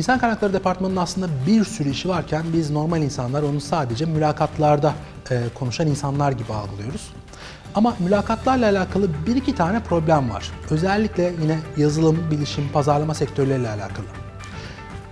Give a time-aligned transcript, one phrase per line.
[0.00, 4.94] İnsan kaynakları departmanının aslında bir sürü işi varken biz normal insanlar onu sadece mülakatlarda
[5.30, 7.12] e, konuşan insanlar gibi algılıyoruz.
[7.74, 10.50] Ama mülakatlarla alakalı bir iki tane problem var.
[10.70, 14.06] Özellikle yine yazılım, bilişim, pazarlama sektörleriyle alakalı.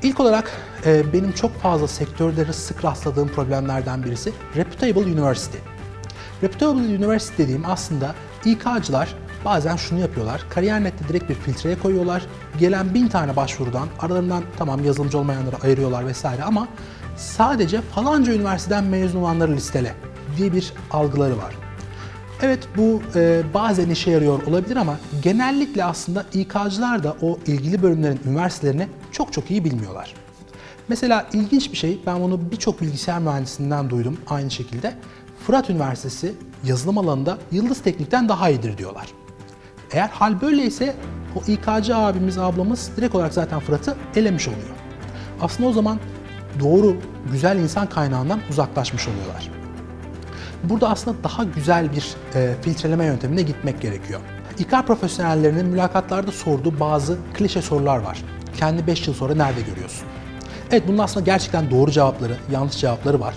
[0.02, 0.52] İlk olarak
[0.87, 5.59] e, benim çok fazla sektörlere sık rastladığım problemlerden birisi Reputable University.
[6.43, 8.14] Reputable University dediğim aslında
[8.45, 9.14] İK'cılar
[9.45, 10.45] bazen şunu yapıyorlar.
[10.51, 12.27] Kariyer.net'te direkt bir filtreye koyuyorlar.
[12.59, 16.69] Gelen bin tane başvurudan aralarından tamam yazılımcı olmayanları ayırıyorlar vesaire ama
[17.16, 19.95] sadece falanca üniversiteden mezun olanları listele
[20.37, 21.55] diye bir algıları var.
[22.42, 28.20] Evet bu e, bazen işe yarıyor olabilir ama genellikle aslında İK'cılar da o ilgili bölümlerin
[28.27, 30.14] üniversitelerini çok çok iyi bilmiyorlar.
[30.89, 34.95] Mesela ilginç bir şey, ben bunu birçok bilgisayar mühendisinden duydum aynı şekilde.
[35.47, 39.06] Fırat Üniversitesi yazılım alanında Yıldız Teknik'ten daha iyidir diyorlar.
[39.92, 40.94] Eğer hal böyleyse
[41.36, 44.69] o İK'cı abimiz, ablamız direkt olarak zaten Fırat'ı elemiş oluyor.
[45.41, 45.98] Aslında o zaman
[46.61, 46.97] doğru,
[47.33, 49.50] güzel insan kaynağından uzaklaşmış oluyorlar.
[50.64, 54.20] Burada aslında daha güzel bir e, filtreleme yöntemine gitmek gerekiyor.
[54.59, 58.22] İK profesyonellerinin mülakatlarda sorduğu bazı klişe sorular var.
[58.56, 60.06] Kendi 5 yıl sonra nerede görüyorsun?
[60.70, 63.34] Evet bunun aslında gerçekten doğru cevapları, yanlış cevapları var.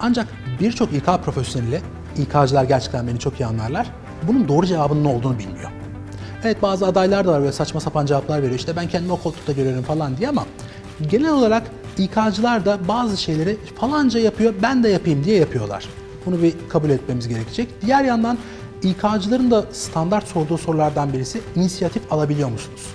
[0.00, 0.26] Ancak
[0.60, 1.80] birçok İK profesyoneli,
[2.16, 3.86] İK'cılar gerçekten beni çok iyi anlarlar,
[4.22, 5.83] bunun doğru cevabının ne olduğunu bilmiyor.
[6.44, 8.58] Evet bazı adaylar da var böyle saçma sapan cevaplar veriyor.
[8.58, 10.46] İşte ben kendimi o koltukta görüyorum falan diye ama
[11.10, 11.62] genel olarak
[11.98, 15.88] İK'cılar da bazı şeyleri falanca yapıyor, ben de yapayım diye yapıyorlar.
[16.26, 17.68] Bunu bir kabul etmemiz gerekecek.
[17.82, 18.38] Diğer yandan
[18.82, 22.86] İK'cıların da standart sorduğu sorulardan birisi inisiyatif alabiliyor musunuz?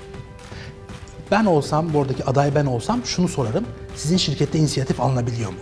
[1.31, 3.65] Ben olsam, buradaki aday ben olsam şunu sorarım.
[3.95, 5.59] Sizin şirkette inisiyatif alınabiliyor mu?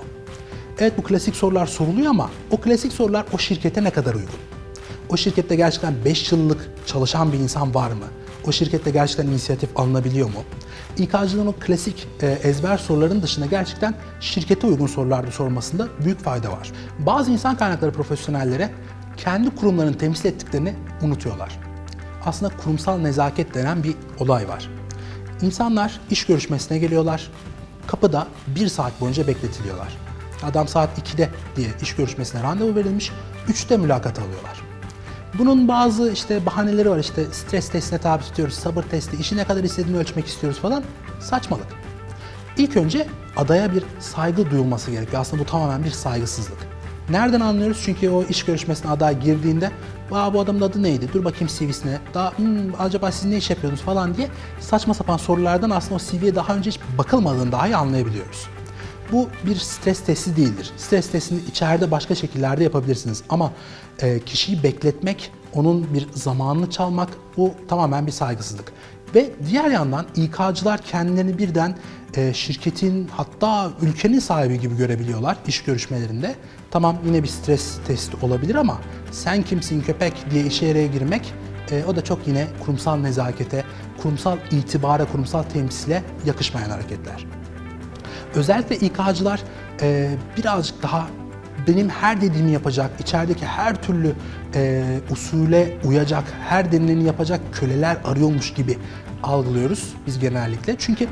[0.79, 4.56] Evet bu klasik sorular soruluyor ama o klasik sorular o şirkete ne kadar uygun?
[5.09, 8.05] O şirkette gerçekten 5 yıllık çalışan bir insan var mı?
[8.47, 10.43] O şirkette gerçekten inisiyatif alınabiliyor mu?
[10.97, 16.71] İK'cılığın o klasik e, ezber soruların dışında gerçekten şirkete uygun sorularda sormasında büyük fayda var.
[16.99, 18.69] Bazı insan kaynakları profesyonellere
[19.17, 21.59] kendi kurumlarını temsil ettiklerini unutuyorlar.
[22.25, 24.69] Aslında kurumsal nezaket denen bir olay var.
[25.41, 27.31] İnsanlar iş görüşmesine geliyorlar,
[27.87, 29.97] kapıda bir saat boyunca bekletiliyorlar.
[30.43, 33.11] Adam saat 2'de diye iş görüşmesine randevu verilmiş,
[33.47, 34.66] 3'te mülakat alıyorlar.
[35.33, 39.63] Bunun bazı işte bahaneleri var işte stres testine tabi tutuyoruz, sabır testi, işi ne kadar
[39.63, 40.83] istediğini ölçmek istiyoruz falan.
[41.19, 41.67] Saçmalık.
[42.57, 45.21] İlk önce adaya bir saygı duyulması gerekiyor.
[45.21, 46.57] Aslında bu tamamen bir saygısızlık.
[47.09, 47.81] Nereden anlıyoruz?
[47.85, 49.71] Çünkü o iş görüşmesine aday girdiğinde
[50.11, 51.09] Aa, bu adamın adı neydi?
[51.13, 51.99] Dur bakayım CV'sine.
[52.13, 54.27] Daha hmm, acaba siz ne iş yapıyordunuz falan diye
[54.59, 58.47] saçma sapan sorulardan aslında o CV'ye daha önce hiç bakılmadığını dahi anlayabiliyoruz.
[59.11, 60.71] Bu bir stres testi değildir.
[60.77, 63.53] Stres testini içeride başka şekillerde yapabilirsiniz ama
[63.99, 68.73] e, kişiyi bekletmek, onun bir zamanını çalmak bu tamamen bir saygısızlık.
[69.15, 71.77] Ve diğer yandan İK'cılar kendilerini birden
[72.15, 76.35] e, şirketin hatta ülkenin sahibi gibi görebiliyorlar iş görüşmelerinde.
[76.71, 78.81] Tamam yine bir stres testi olabilir ama
[79.11, 81.33] sen kimsin köpek diye işe yaraya girmek
[81.71, 83.63] e, o da çok yine kurumsal nezakete,
[84.01, 87.25] kurumsal itibara, kurumsal temsile yakışmayan hareketler.
[88.35, 89.41] Özellikle İK'cılar
[89.81, 91.07] e, birazcık daha
[91.67, 94.13] benim her dediğimi yapacak, içerideki her türlü
[94.55, 98.77] e, usule uyacak, her denileni yapacak köleler arıyormuş gibi
[99.23, 100.75] algılıyoruz biz genellikle.
[100.77, 101.07] Çünkü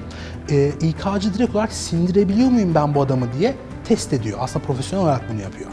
[0.50, 3.56] e, İK'cı direkt olarak sindirebiliyor muyum ben bu adamı diye
[3.86, 4.38] test ediyor.
[4.42, 5.70] Aslında profesyonel olarak bunu yapıyor.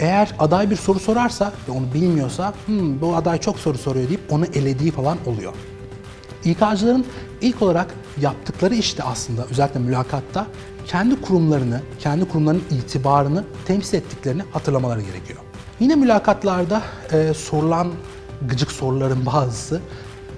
[0.00, 4.32] Eğer aday bir soru sorarsa ve onu bilmiyorsa hmm, bu aday çok soru soruyor deyip
[4.32, 5.52] onu elediği falan oluyor.
[6.44, 7.04] İK'cıların
[7.40, 10.46] ilk olarak yaptıkları işte aslında özellikle mülakatta
[10.86, 15.38] kendi kurumlarını, kendi kurumlarının itibarını temsil ettiklerini hatırlamaları gerekiyor.
[15.80, 16.82] Yine mülakatlarda
[17.12, 17.92] e, sorulan
[18.48, 19.80] gıcık soruların bazısı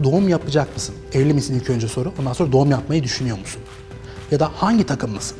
[0.05, 0.95] doğum yapacak mısın?
[1.13, 2.13] Evli misin ilk önce soru.
[2.21, 3.63] Ondan sonra doğum yapmayı düşünüyor musun?
[4.31, 5.37] Ya da hangi takımlısın?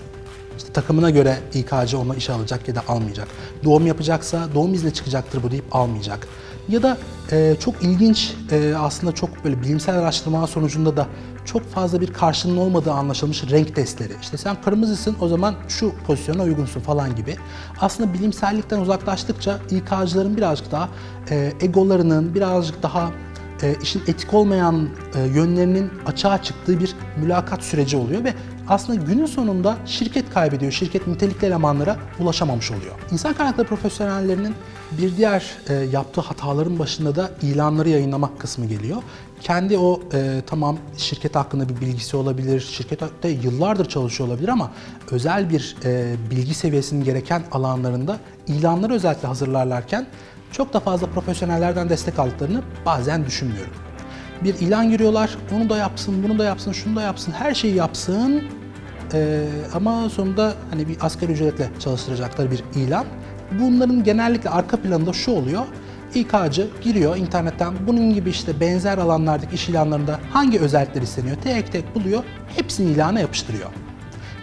[0.75, 3.29] Takımına göre İK'cı onu işe alacak ya da almayacak.
[3.65, 6.29] Doğum yapacaksa doğum izni çıkacaktır bu deyip almayacak.
[6.69, 6.99] Ya da
[7.33, 11.07] e, çok ilginç e, aslında çok böyle bilimsel araştırmalar sonucunda da
[11.45, 14.13] çok fazla bir karşılığın olmadığı anlaşılmış renk testleri.
[14.23, 17.37] İşte sen kırmızısın o zaman şu pozisyona uygunsun falan gibi.
[17.81, 20.89] Aslında bilimsellikten uzaklaştıkça İK'cıların birazcık daha
[21.31, 23.11] e, egolarının birazcık daha
[23.63, 28.35] e, işin etik olmayan e, yönlerinin açığa çıktığı bir mülakat süreci oluyor ve
[28.69, 30.73] aslında günün sonunda şirket kaybediyor.
[30.73, 32.95] Şirket nitelikli elemanlara ulaşamamış oluyor.
[33.13, 34.55] İnsan kaynakları profesyonellerinin
[34.93, 39.03] bir diğer e, yaptığı hataların başında da ilanları yayınlamak kısmı geliyor.
[39.41, 44.71] Kendi o e, tamam şirket hakkında bir bilgisi olabilir, şirkette yıllardır çalışıyor olabilir ama
[45.11, 50.07] özel bir e, bilgi seviyesinin gereken alanlarında ilanları özellikle hazırlarlarken
[50.53, 53.73] çok da fazla profesyonellerden destek aldıklarını bazen düşünmüyorum.
[54.45, 55.37] bir ilan giriyorlar.
[55.57, 58.43] Onu da yapsın, bunu da yapsın, şunu da yapsın, her şeyi yapsın.
[59.15, 63.05] Ee, ama sonunda hani bir asgari ücretle çalıştıracakları bir ilan.
[63.61, 65.63] Bunların genellikle arka planında şu oluyor.
[66.15, 71.95] İK'cı giriyor internetten bunun gibi işte benzer alanlardaki iş ilanlarında hangi özellikler isteniyor tek tek
[71.95, 72.25] buluyor.
[72.57, 73.71] Hepsini ilana yapıştırıyor.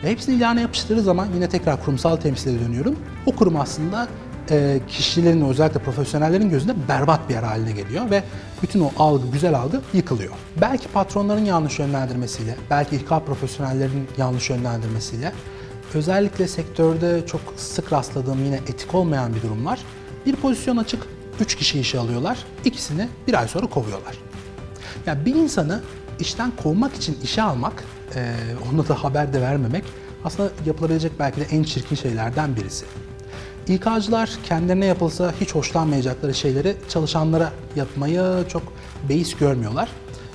[0.03, 2.95] Ve hepsini ilana yapıştırdığı zaman yine tekrar kurumsal temsile dönüyorum.
[3.25, 4.07] O kurum aslında
[4.51, 8.23] e, kişilerin özellikle profesyonellerin gözünde berbat bir yer haline geliyor ve
[8.63, 10.33] bütün o algı, güzel algı yıkılıyor.
[10.61, 15.31] Belki patronların yanlış yönlendirmesiyle, belki İK profesyonellerin yanlış yönlendirmesiyle,
[15.93, 19.79] özellikle sektörde çok sık rastladığım yine etik olmayan bir durum var.
[20.25, 21.03] Bir pozisyon açık,
[21.39, 24.17] 3 kişi işe alıyorlar, ikisini bir ay sonra kovuyorlar.
[25.05, 25.81] Yani bir insanı
[26.19, 27.83] işten kovmak için işe almak,
[28.15, 28.33] e,
[28.73, 29.83] ona da haber de vermemek
[30.23, 32.85] aslında yapılabilecek belki de en çirkin şeylerden birisi.
[33.67, 38.63] İK'cılar kendilerine yapılsa hiç hoşlanmayacakları şeyleri çalışanlara yapmayı çok
[39.09, 39.89] beis görmüyorlar.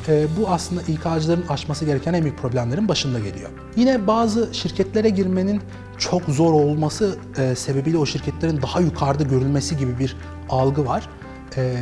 [0.08, 3.50] E, bu aslında İK'cıların aşması gereken en büyük problemlerin başında geliyor.
[3.76, 5.60] Yine bazı şirketlere girmenin
[5.98, 10.16] çok zor olması e, sebebiyle o şirketlerin daha yukarıda görülmesi gibi bir
[10.48, 11.08] algı var.
[11.56, 11.76] E,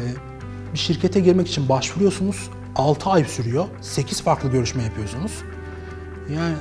[0.73, 5.33] bir şirkete girmek için başvuruyorsunuz, 6 ay sürüyor, 8 farklı görüşme yapıyorsunuz.
[6.35, 6.55] Yani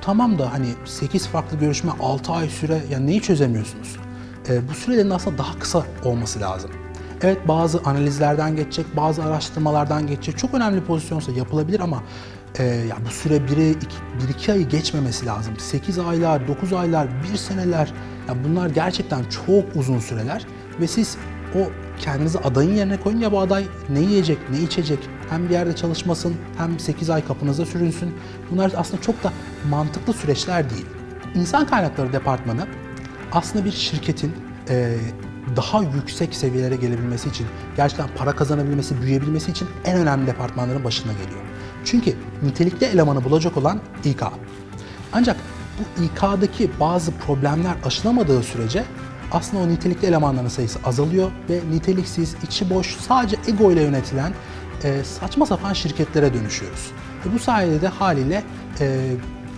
[0.00, 3.96] tamam da hani 8 farklı görüşme 6 ay süre yani neyi çözemiyorsunuz?
[4.48, 6.70] E, bu sürelerin aslında daha kısa olması lazım.
[7.22, 10.38] Evet bazı analizlerden geçecek, bazı araştırmalardan geçecek.
[10.38, 12.02] Çok önemli pozisyonsa yapılabilir ama
[12.58, 15.54] e, ya bu süre 1-2 ayı geçmemesi lazım.
[15.58, 17.92] 8 aylar, 9 aylar, 1 seneler
[18.28, 20.46] ya bunlar gerçekten çok uzun süreler
[20.80, 21.16] ve siz
[21.54, 21.58] o
[21.98, 24.98] kendinizi adayın yerine koyun ya bu aday ne yiyecek, ne içecek,
[25.30, 28.14] hem bir yerde çalışmasın hem 8 ay kapınıza sürünsün.
[28.50, 29.32] Bunlar aslında çok da
[29.70, 30.86] mantıklı süreçler değil.
[31.34, 32.66] İnsan kaynakları departmanı
[33.32, 34.32] aslında bir şirketin
[34.68, 34.96] e,
[35.56, 37.46] daha yüksek seviyelere gelebilmesi için,
[37.76, 41.40] gerçekten para kazanabilmesi, büyüyebilmesi için en önemli departmanların başına geliyor.
[41.84, 44.22] Çünkü nitelikli elemanı bulacak olan İK.
[45.12, 45.36] Ancak
[45.78, 48.84] bu İK'daki bazı problemler aşılamadığı sürece
[49.32, 54.32] aslında o nitelikli elemanların sayısı azalıyor ve niteliksiz, içi boş, sadece ego ile yönetilen
[54.84, 56.90] e, saçma sapan şirketlere dönüşüyoruz.
[57.26, 58.42] Ve bu sayede de haliyle
[58.80, 59.10] e,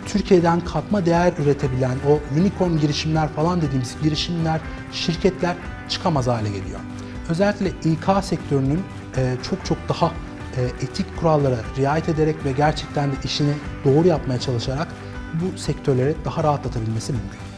[0.06, 4.61] Türkiye'den katma değer üretebilen o unicorn girişimler falan dediğimiz girişimler,
[4.93, 5.56] şirketler
[5.89, 6.81] çıkamaz hale geliyor.
[7.29, 8.83] Özellikle İK sektörünün
[9.17, 10.12] e, çok çok daha
[10.56, 13.53] e, etik kurallara riayet ederek ve gerçekten de işini
[13.85, 14.89] doğru yapmaya çalışarak
[15.35, 17.54] bu sektörleri daha rahatlatabilmesi mümkün.